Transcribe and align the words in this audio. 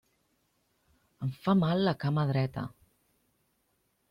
Em 1.27 1.35
fa 1.43 1.55
mal 1.59 1.85
la 1.89 1.95
cama 2.05 2.25
dreta! 2.33 2.65